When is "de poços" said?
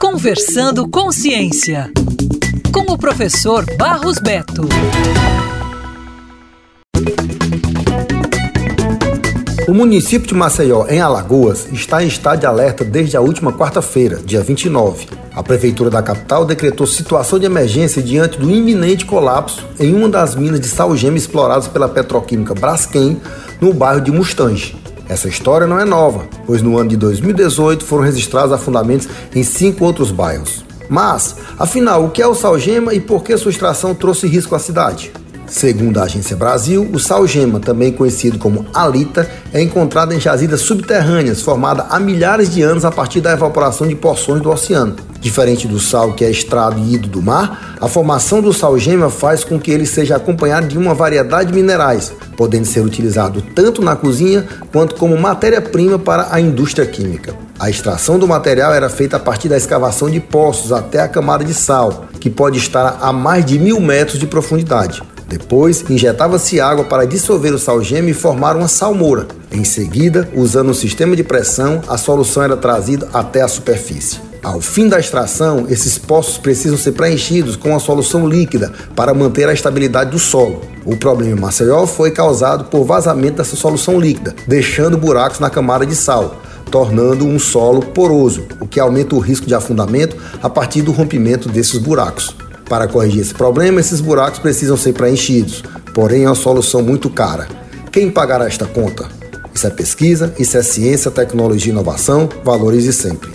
60.08-60.72